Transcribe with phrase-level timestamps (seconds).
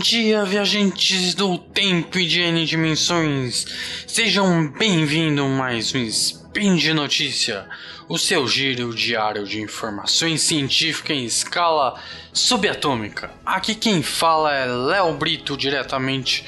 [0.00, 3.66] dia, viajantes do tempo e de N dimensões.
[4.06, 7.66] Sejam bem-vindos a mais um Spin de Notícia,
[8.08, 12.00] o seu giro diário de informações científicas em escala
[12.32, 13.30] subatômica.
[13.44, 16.46] Aqui quem fala é Léo Brito, diretamente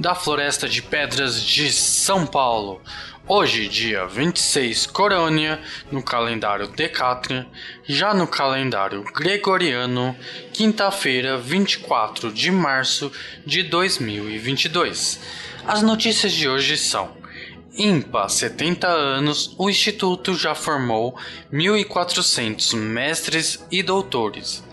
[0.00, 2.80] da Floresta de Pedras de São Paulo.
[3.28, 5.60] Hoje, dia 26 Corônia,
[5.92, 7.46] no calendário Decatrian,
[7.84, 10.16] já no calendário Gregoriano,
[10.54, 13.12] quinta-feira, 24 de março
[13.44, 15.20] de 2022.
[15.66, 17.10] As notícias de hoje são:
[17.74, 21.14] IMPA 70 anos, o Instituto já formou
[21.52, 24.64] 1.400 mestres e doutores.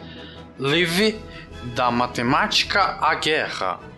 [0.57, 1.19] Live
[1.75, 3.96] da Matemática à Guerra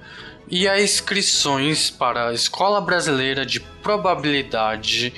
[0.50, 5.14] e as inscrições para a Escola Brasileira de Probabilidade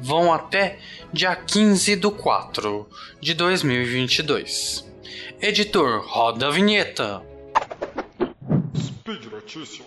[0.00, 0.78] vão até
[1.12, 2.88] dia 15 do 4
[3.20, 4.88] de 2022.
[5.40, 7.22] Editor, roda a vinheta.
[8.76, 9.86] Speed Notícias.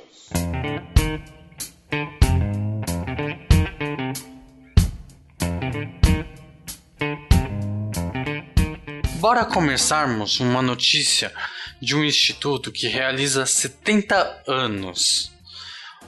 [9.20, 11.32] Bora começarmos uma notícia
[11.84, 15.34] de um instituto que realiza 70 anos.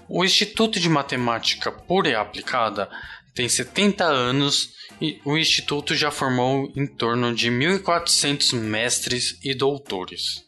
[0.08, 2.90] O Instituto de Matemática Pura e Aplicada
[3.34, 4.70] tem 70 anos
[5.02, 10.46] e o instituto já formou em torno de 1.400 mestres e doutores.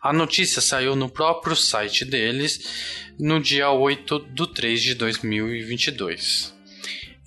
[0.00, 6.54] A notícia saiu no próprio site deles no dia 8 de 3 de 2022.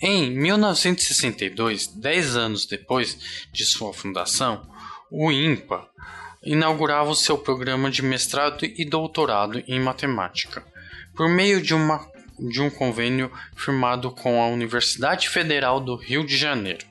[0.01, 4.67] Em 1962, 10 anos depois de sua fundação,
[5.11, 5.87] o INPA
[6.43, 10.63] inaugurava o seu programa de mestrado e doutorado em matemática,
[11.15, 12.05] por meio de, uma,
[12.37, 16.85] de um convênio firmado com a Universidade Federal do Rio de Janeiro.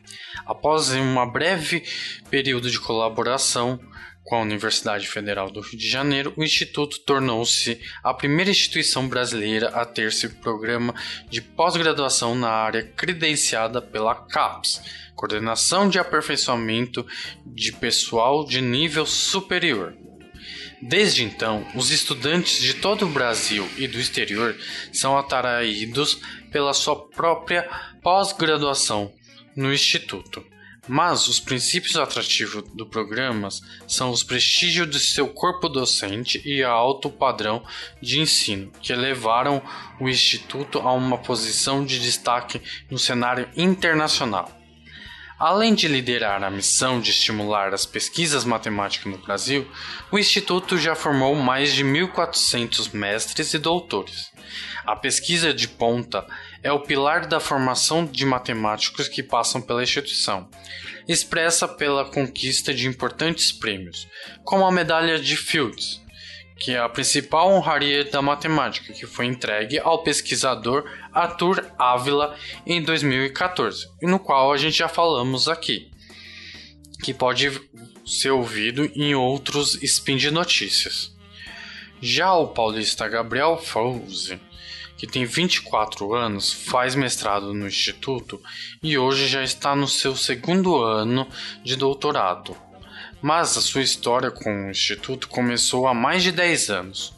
[0.47, 1.85] Após um breve
[2.31, 3.79] período de colaboração
[4.25, 9.69] com a Universidade Federal do Rio de Janeiro, o Instituto tornou-se a primeira instituição brasileira
[9.71, 10.95] a ter esse programa
[11.29, 14.81] de pós-graduação na área credenciada pela CAPES,
[15.15, 17.07] Coordenação de Aperfeiçoamento
[17.45, 19.95] de Pessoal de Nível Superior.
[20.81, 24.57] Desde então, os estudantes de todo o Brasil e do exterior
[24.93, 27.69] são atraídos pela sua própria
[28.03, 29.13] pós-graduação
[29.55, 30.45] no Instituto.
[30.89, 33.49] Mas os princípios atrativos do programa
[33.87, 37.65] são os prestígios de seu corpo docente e alto padrão
[38.01, 39.63] de ensino, que levaram
[40.01, 42.61] o Instituto a uma posição de destaque
[42.91, 44.62] no cenário internacional.
[45.43, 49.69] Além de liderar a missão de estimular as pesquisas matemáticas no Brasil,
[50.13, 54.31] o Instituto já formou mais de 1.400 mestres e doutores.
[54.87, 56.25] A pesquisa de ponta
[56.63, 60.49] é o pilar da formação de matemáticos que passam pela instituição,
[61.09, 64.07] expressa pela conquista de importantes prêmios,
[64.45, 66.01] como a medalha de Fields,
[66.63, 72.81] que é a principal honraria da matemática, que foi entregue ao pesquisador Arthur Ávila em
[72.81, 75.91] 2014, e no qual a gente já falamos aqui,
[77.03, 77.61] que pode
[78.07, 81.13] ser ouvido em outros spin de notícias.
[82.01, 84.41] Já o paulista Gabriel Fauzi,
[84.97, 88.41] que tem 24 anos, faz mestrado no Instituto
[88.81, 91.27] e hoje já está no seu segundo ano
[91.65, 92.57] de doutorado
[93.23, 97.15] mas a sua história com o Instituto começou há mais de 10 anos.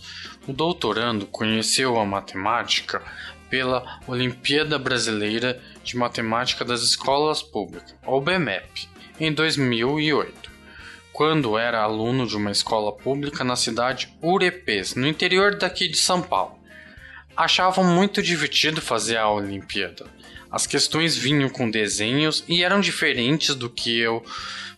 [0.46, 3.02] O doutorando conheceu a matemática
[3.48, 8.88] pela Olimpíada Brasileira de Matemática das Escolas Públicas, OBMEP,
[9.18, 10.50] em 2008,
[11.12, 16.20] quando era aluno de uma escola pública na cidade Urepês, no interior daqui de São
[16.20, 16.58] Paulo.
[17.36, 20.06] Achavam muito divertido fazer a Olimpíada.
[20.54, 24.24] As questões vinham com desenhos e eram diferentes do que eu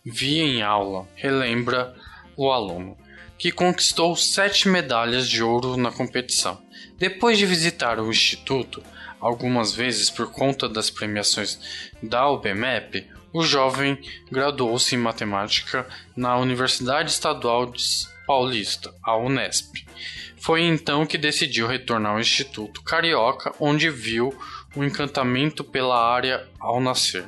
[0.03, 1.93] via em aula, relembra
[2.35, 2.97] o aluno,
[3.37, 6.59] que conquistou sete medalhas de ouro na competição.
[6.97, 8.81] Depois de visitar o instituto
[9.19, 11.59] algumas vezes por conta das premiações
[12.01, 13.99] da UBMEP, o jovem
[14.31, 17.83] graduou-se em matemática na Universidade Estadual de
[18.27, 19.87] Paulista, a Unesp.
[20.35, 24.37] Foi então que decidiu retornar ao Instituto Carioca, onde viu
[24.75, 27.27] o encantamento pela área ao nascer.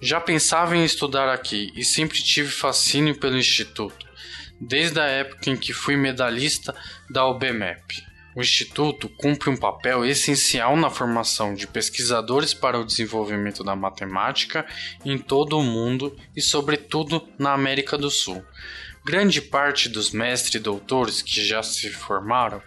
[0.00, 4.06] Já pensava em estudar aqui e sempre tive fascínio pelo Instituto,
[4.60, 6.74] desde a época em que fui medalhista
[7.10, 8.04] da OBMEP.
[8.36, 14.66] O Instituto cumpre um papel essencial na formação de pesquisadores para o desenvolvimento da matemática
[15.04, 18.44] em todo o mundo e, sobretudo, na América do Sul.
[19.04, 22.62] Grande parte dos mestres e doutores que já se formaram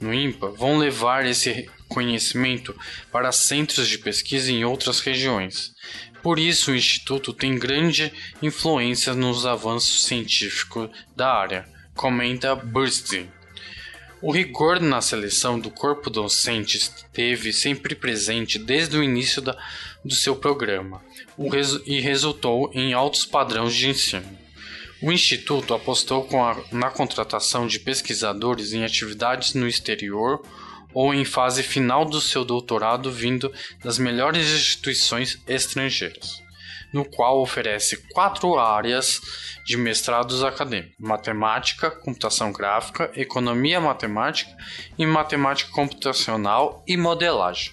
[0.00, 2.74] no IMPA vão levar esse conhecimento
[3.10, 5.74] para centros de pesquisa em outras regiões.
[6.22, 8.10] Por isso, o Instituto tem grande
[8.40, 13.30] influência nos avanços científicos da área, comenta Burstein.
[14.22, 19.58] O rigor na seleção do corpo docente esteve sempre presente desde o início da,
[20.02, 21.02] do seu programa
[21.50, 24.41] resu e resultou em altos padrões de ensino.
[25.02, 30.40] O Instituto apostou a, na contratação de pesquisadores em atividades no exterior
[30.94, 33.52] ou em fase final do seu doutorado vindo
[33.82, 36.40] das melhores instituições estrangeiras,
[36.92, 39.20] no qual oferece quatro áreas
[39.66, 44.56] de mestrados acadêmicos: matemática, computação gráfica, economia matemática
[44.96, 47.72] e matemática computacional e modelagem.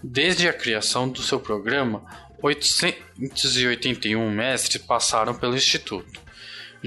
[0.00, 2.04] Desde a criação do seu programa,
[2.40, 6.25] 881 mestres passaram pelo Instituto.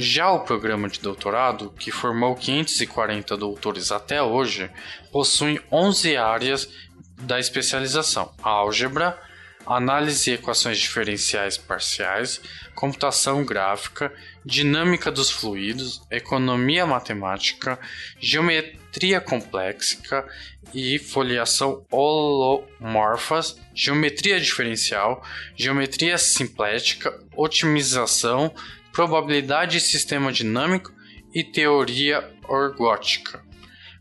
[0.02, 4.72] Já o programa de doutorado, que formou 540 doutores até hoje,
[5.12, 6.70] possui 11 áreas
[7.18, 9.22] da especialização: álgebra,
[9.66, 12.40] análise e equações diferenciais parciais,
[12.74, 14.10] computação gráfica,
[14.46, 17.78] dinâmica dos fluidos, economia matemática,
[18.22, 20.26] geometria complexa
[20.74, 25.22] e foliação holomorfas, geometria diferencial,
[25.58, 28.54] geometria simplética, otimização,
[29.00, 30.92] probabilidade e sistema dinâmico
[31.34, 33.42] e teoria orgótica,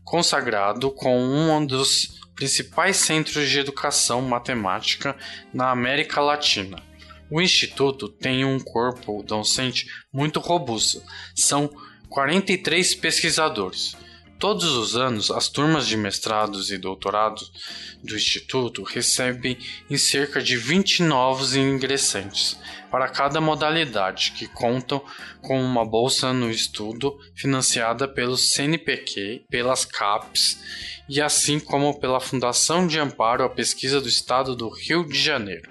[0.03, 5.15] consagrado com um dos principais centros de educação matemática
[5.53, 6.83] na América Latina.
[7.31, 11.01] O Instituto tem um corpo docente muito robusto,
[11.33, 11.69] são
[12.09, 13.95] 43 pesquisadores.
[14.39, 17.51] Todos os anos, as turmas de mestrados e doutorados
[18.01, 19.57] do Instituto recebem
[19.89, 22.57] em cerca de 20 novos ingressantes
[22.89, 25.03] para cada modalidade, que contam
[25.41, 30.57] com uma bolsa no estudo financiada pelo CNPq, pelas CAPES
[31.09, 35.69] e assim como pela Fundação de Amparo à Pesquisa do Estado do Rio de Janeiro.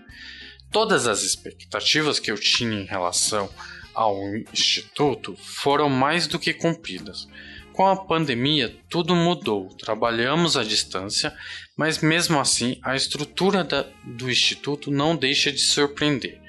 [0.71, 3.49] Todas as expectativas que eu tinha em relação
[3.95, 4.23] ao
[4.53, 7.27] Instituto foram mais do que cumpridas.
[7.79, 9.69] Com a pandemia, tudo mudou.
[9.69, 11.33] Trabalhamos à distância,
[11.77, 16.41] mas mesmo assim, a estrutura da, do Instituto não deixa de surpreender,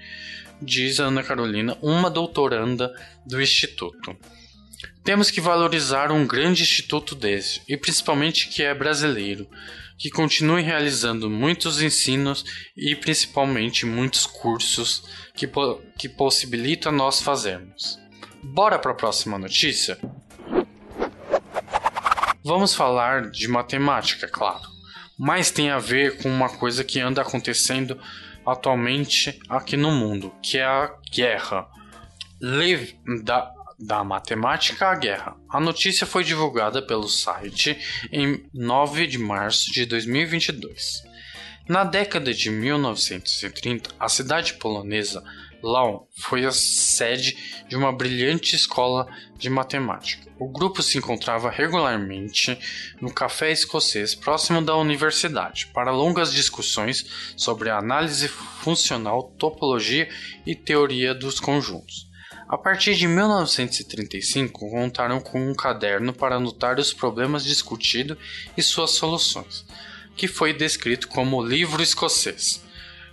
[0.59, 2.91] diz Ana Carolina, uma doutoranda
[3.27, 4.17] do Instituto.
[5.03, 9.47] Temos que valorizar um grande instituto desse, e principalmente que é brasileiro,
[9.99, 12.43] que continue realizando muitos ensinos
[12.75, 15.03] e principalmente muitos cursos
[15.35, 17.99] que, po que possibilita nós fazermos.
[18.41, 19.99] Bora para a próxima notícia?
[22.43, 24.67] Vamos falar de matemática, claro,
[25.17, 27.99] mas tem a ver com uma coisa que anda acontecendo
[28.45, 31.67] atualmente aqui no mundo, que é a guerra.
[32.41, 35.37] Live da da matemática à guerra.
[35.49, 37.77] A notícia foi divulgada pelo site
[38.11, 41.08] em 9 de março de 2022.
[41.69, 45.23] Na década de 1930, a cidade polonesa
[45.61, 49.07] Laon foi a sede de uma brilhante escola
[49.37, 50.27] de matemática.
[50.39, 52.57] O grupo se encontrava regularmente
[52.99, 57.05] no café escocês próximo da universidade para longas discussões
[57.37, 60.09] sobre análise funcional, topologia
[60.47, 62.09] e teoria dos conjuntos.
[62.47, 68.17] A partir de 1935, contaram com um caderno para anotar os problemas discutidos
[68.57, 69.67] e suas soluções,
[70.19, 72.61] que foi descrito como Livro Escocês.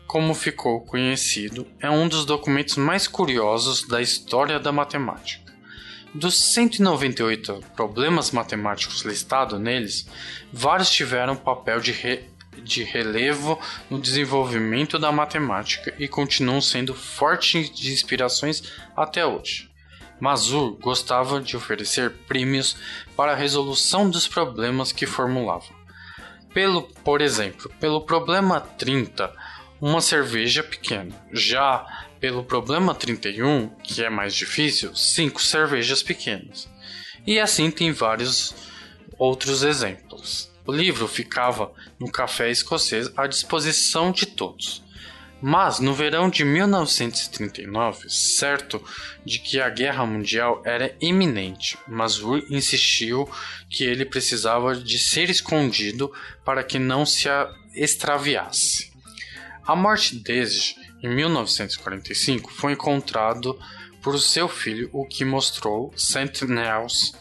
[0.09, 5.55] Como ficou conhecido, é um dos documentos mais curiosos da história da matemática.
[6.13, 10.09] Dos 198 problemas matemáticos listados neles,
[10.53, 12.25] vários tiveram papel de re
[12.57, 18.63] de relevo no desenvolvimento da matemática e continuam sendo fortes de inspirações
[18.97, 19.71] até hoje.
[20.19, 22.77] Mazur gostava de oferecer prêmios
[23.15, 25.75] para a resolução dos problemas que formulava.
[26.57, 29.31] Pelo, por exemplo, pelo problema 30,
[29.79, 31.15] uma cerveja pequena.
[31.31, 31.87] Já
[32.19, 36.67] pelo problema 31, que é mais difícil, cinco cervejas pequenas.
[37.27, 38.55] E assim tem vários
[39.19, 40.51] outros exemplos.
[40.67, 41.71] O livro ficava
[42.01, 44.83] no café escocês à disposição de todos.
[45.40, 48.83] Mas no verão de 1939, certo
[49.25, 53.28] de que a guerra mundial era iminente, Masur insistiu
[53.69, 56.11] que ele precisava de ser escondido
[56.45, 57.28] para que não se
[57.75, 58.93] extraviasse.
[59.66, 60.50] A morte dele,
[61.02, 63.59] em 1945, foi encontrado
[64.02, 67.12] por seu filho, o que mostrou Sentinels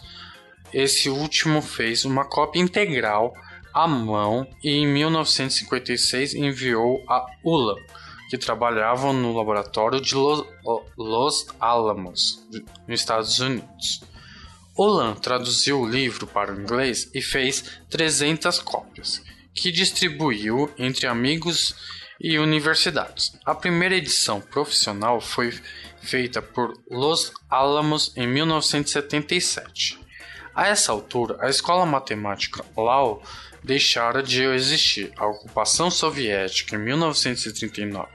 [0.75, 3.34] esse último fez uma cópia integral
[3.74, 7.77] à mão e em 1956 enviou a ULA,
[8.29, 10.15] que trabalhava no laboratório de
[10.98, 12.46] Los Alamos,
[12.88, 14.01] nos Estados Unidos.
[14.77, 19.22] Olan traduziu o livro para o inglês e fez 300 cópias,
[19.53, 21.75] que distribuiu entre amigos
[22.20, 23.38] e universidades.
[23.46, 25.53] A primeira edição profissional foi
[26.01, 30.04] feita por Los Alamos em 1977.
[30.55, 33.21] A essa altura, a escola matemática Lau
[33.62, 35.12] deixara de existir.
[35.17, 38.07] A ocupação soviética em 1939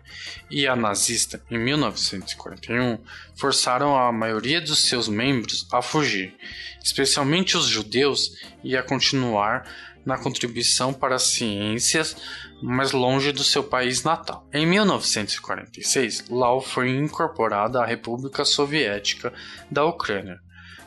[0.50, 2.99] e a nazista em 1941
[3.37, 6.35] forçaram a maioria dos seus membros a fugir,
[6.82, 9.66] especialmente os judeus, e a continuar
[10.02, 12.16] na contribuição para as ciências
[12.62, 14.49] mais longe do seu país natal.
[14.50, 19.30] Em 1946, Lau foi incorporada à República Soviética
[19.70, 20.40] da Ucrânia,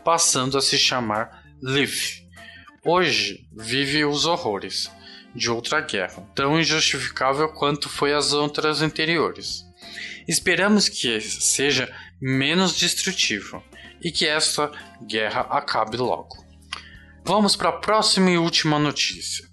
[0.04, 2.22] passando a se chamar Lviv.
[2.84, 4.92] Hoje vive os horrores
[5.34, 9.64] de outra guerra, tão injustificável quanto foi as outras anteriores.
[10.28, 11.90] Esperamos que seja
[12.22, 13.64] menos destrutivo
[14.04, 14.70] e que esta
[15.08, 16.46] guerra acabe logo.
[17.24, 19.48] Vamos para a próxima e última notícia.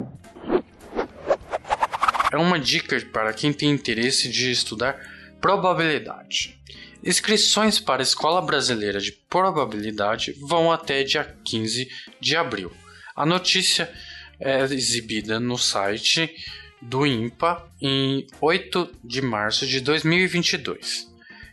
[2.32, 4.98] É uma dica para quem tem interesse de estudar
[5.40, 6.58] probabilidade.
[7.02, 11.88] Inscrições para a Escola Brasileira de Probabilidade vão até dia 15
[12.20, 12.72] de abril.
[13.16, 13.90] A notícia
[14.38, 16.34] é exibida no site
[16.82, 21.10] do INPA em 8 de março de 2022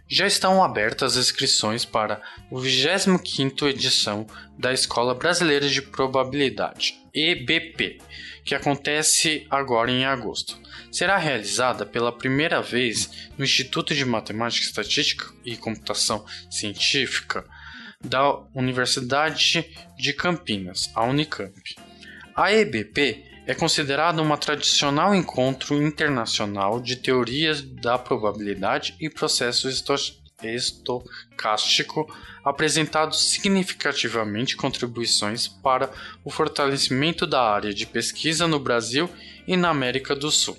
[0.10, 4.26] já estão abertas as inscrições para o 25º edição
[4.58, 8.00] da Escola Brasileira de Probabilidade, EBP,
[8.46, 10.58] que acontece agora em agosto.
[10.92, 17.46] Será realizada pela primeira vez no Instituto de Matemática, Estatística e Computação Científica
[18.04, 21.76] da Universidade de Campinas, a Unicamp.
[22.36, 29.70] A EBP é considerado um tradicional encontro internacional de teorias da probabilidade e processo
[30.44, 32.06] estocástico,
[32.44, 35.90] apresentado significativamente contribuições para
[36.24, 39.10] o fortalecimento da área de pesquisa no Brasil
[39.48, 40.58] e na América do Sul.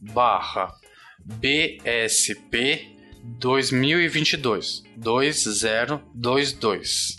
[0.00, 0.74] barra
[1.24, 7.16] BSP 2022 2022.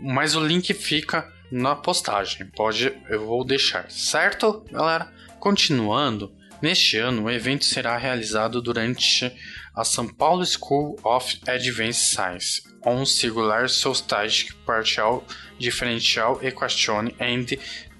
[0.00, 2.46] Mas o link fica na postagem.
[2.46, 5.12] Pode, eu vou deixar, certo, galera?
[5.38, 9.30] Continuando, neste ano o evento será realizado durante
[9.74, 15.24] a São Paulo School of Advanced Science, on Singular Stochastic Partial
[15.58, 17.46] Differential Equation and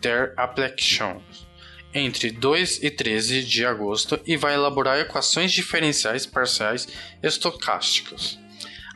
[0.01, 1.47] their Applications,
[1.95, 6.89] entre 2 e 13 de agosto e vai elaborar equações diferenciais parciais
[7.23, 8.39] estocásticas.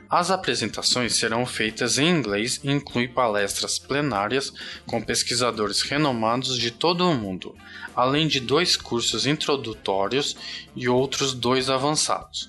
[0.08, 4.52] As apresentações serão feitas em inglês e incluem palestras plenárias
[4.86, 7.56] com pesquisadores renomados de todo o mundo,
[7.94, 10.36] além de dois cursos introdutórios
[10.76, 12.48] e outros dois avançados.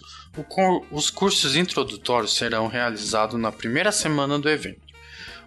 [0.91, 4.85] Os cursos introdutórios serão realizados na primeira semana do evento,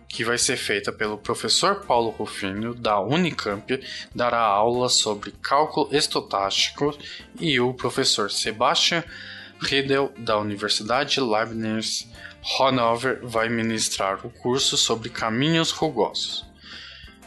[0.08, 3.80] que vai ser feita pelo professor Paulo Rufinho, da Unicamp,
[4.12, 6.98] dará aula sobre cálculo estocástico,
[7.38, 9.04] e o professor Sebastian
[9.60, 12.10] Riedel, da Universidade Leibniz
[12.58, 16.46] Hannover, vai ministrar o curso sobre caminhos rugosos.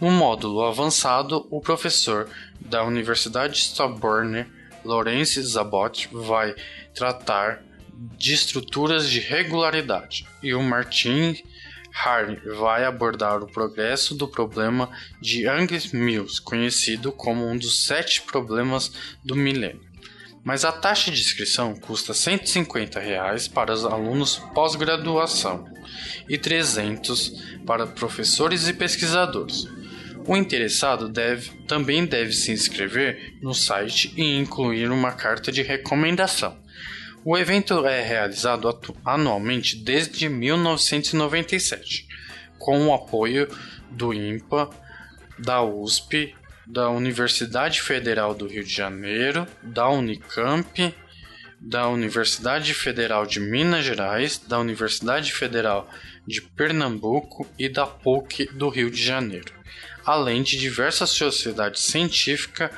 [0.02, 2.28] No módulo avançado, o professor
[2.60, 4.48] da Universidade Sorbonne,
[4.84, 6.56] Laurence Zabot, vai
[6.94, 7.64] tratar
[8.18, 11.38] de estruturas de regularidade, e o Martin
[11.94, 14.90] Harney vai abordar o progresso do problema
[15.22, 18.92] de Young-Mills, conhecido como um dos sete problemas
[19.24, 19.93] do milênio.
[20.44, 25.66] Mas a taxa de inscrição custa 150 reais para os alunos pós-graduação
[26.28, 29.66] e 300 para professores e pesquisadores.
[30.28, 36.58] O interessado deve, também deve se inscrever no site e incluir uma carta de recomendação.
[37.26, 38.68] O evento é realizado
[39.06, 42.06] anualmente desde 1997,
[42.58, 43.48] com o apoio
[43.90, 44.70] do IMPA,
[45.40, 50.96] da USP, da Universidade Federal do Rio de Janeiro, da Unicamp,
[51.60, 55.90] da Universidade Federal de Minas Gerais, da Universidade Federal
[56.28, 59.64] de Pernambuco e da PUC do Rio de Janeiro
[60.06, 62.72] além de diversas sociedades científicas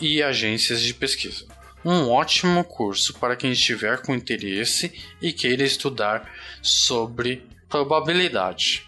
[0.00, 1.46] e agências de pesquisa.
[1.84, 6.30] Um ótimo curso para quem estiver com interesse e queira estudar
[6.62, 8.86] sobre probabilidade.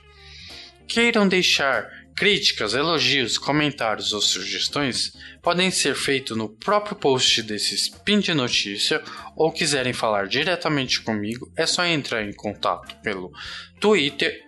[0.87, 8.21] Queiram deixar críticas, elogios, comentários ou sugestões podem ser feitos no próprio post desse spin
[8.21, 9.02] de notícia
[9.37, 13.33] ou quiserem falar diretamente comigo, é só entrar em contato pelo
[13.81, 14.45] Twitter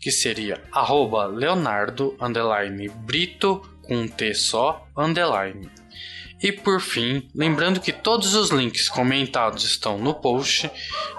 [0.00, 0.62] que seria
[1.26, 2.16] Leonardo
[2.88, 5.68] Brito com um T só underline.
[6.42, 10.70] E por fim, lembrando que todos os links comentados estão no post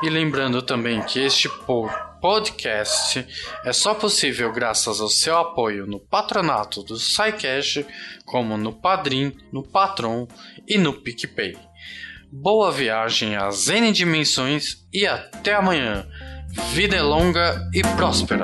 [0.03, 1.49] e lembrando também que este
[2.19, 3.25] podcast
[3.63, 7.85] é só possível graças ao seu apoio no patronato do SciCash,
[8.25, 10.27] como no Padrim, no Patron
[10.67, 11.57] e no PicPay.
[12.31, 16.07] Boa viagem às N dimensões e até amanhã.
[16.73, 18.43] Vida longa e próspera.